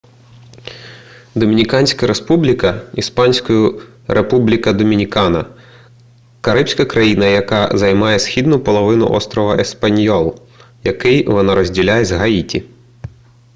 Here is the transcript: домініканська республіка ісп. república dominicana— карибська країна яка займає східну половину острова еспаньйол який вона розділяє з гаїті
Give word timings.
домініканська 1.35 2.07
республіка 2.07 2.81
ісп. 2.93 3.19
república 4.07 4.73
dominicana— 4.73 5.45
карибська 6.41 6.85
країна 6.85 7.25
яка 7.25 7.77
займає 7.77 8.19
східну 8.19 8.59
половину 8.59 9.09
острова 9.09 9.55
еспаньйол 9.55 10.39
який 10.83 11.27
вона 11.27 11.55
розділяє 11.55 12.05
з 12.05 12.11
гаїті 12.11 12.63